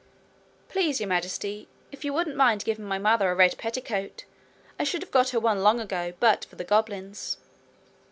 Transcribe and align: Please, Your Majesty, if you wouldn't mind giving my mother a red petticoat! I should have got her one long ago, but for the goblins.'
Please, 0.67 0.99
Your 0.99 1.09
Majesty, 1.09 1.67
if 1.91 2.03
you 2.03 2.11
wouldn't 2.11 2.35
mind 2.35 2.65
giving 2.65 2.85
my 2.85 2.97
mother 2.97 3.29
a 3.29 3.35
red 3.35 3.55
petticoat! 3.59 4.23
I 4.79 4.83
should 4.83 5.03
have 5.03 5.11
got 5.11 5.29
her 5.29 5.39
one 5.39 5.61
long 5.61 5.79
ago, 5.79 6.13
but 6.19 6.43
for 6.45 6.55
the 6.55 6.63
goblins.' 6.63 7.37